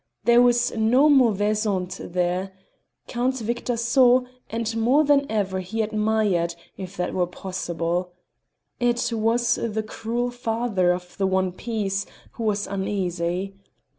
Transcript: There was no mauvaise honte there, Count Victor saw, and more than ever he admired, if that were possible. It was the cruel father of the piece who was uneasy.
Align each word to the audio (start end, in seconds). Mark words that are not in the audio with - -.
There 0.23 0.41
was 0.41 0.71
no 0.75 1.09
mauvaise 1.09 1.65
honte 1.65 2.11
there, 2.11 2.51
Count 3.05 3.37
Victor 3.37 3.77
saw, 3.77 4.21
and 4.49 4.75
more 4.75 5.03
than 5.03 5.27
ever 5.29 5.59
he 5.59 5.83
admired, 5.83 6.55
if 6.75 6.97
that 6.97 7.13
were 7.13 7.27
possible. 7.27 8.11
It 8.79 9.13
was 9.13 9.59
the 9.61 9.83
cruel 9.83 10.31
father 10.31 10.91
of 10.91 11.15
the 11.19 11.53
piece 11.55 12.07
who 12.31 12.45
was 12.45 12.65
uneasy. 12.65 13.53